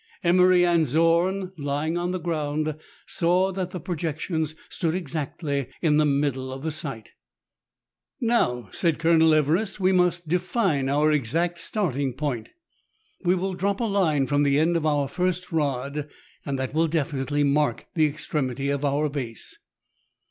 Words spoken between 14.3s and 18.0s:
the end of our first rod, and that will definitely mark